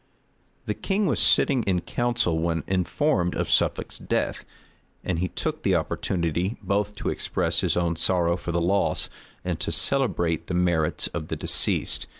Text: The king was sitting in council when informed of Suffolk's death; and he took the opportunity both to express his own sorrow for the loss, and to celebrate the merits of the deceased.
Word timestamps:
The 0.65 0.73
king 0.73 1.05
was 1.05 1.19
sitting 1.19 1.61
in 1.65 1.81
council 1.81 2.39
when 2.39 2.63
informed 2.65 3.35
of 3.35 3.51
Suffolk's 3.51 3.99
death; 3.99 4.45
and 5.03 5.19
he 5.19 5.27
took 5.27 5.61
the 5.61 5.75
opportunity 5.75 6.57
both 6.63 6.95
to 6.95 7.09
express 7.09 7.59
his 7.61 7.77
own 7.77 7.95
sorrow 7.95 8.35
for 8.35 8.51
the 8.51 8.57
loss, 8.63 9.11
and 9.45 9.59
to 9.59 9.71
celebrate 9.71 10.47
the 10.47 10.55
merits 10.55 11.05
of 11.09 11.27
the 11.27 11.35
deceased. 11.35 12.07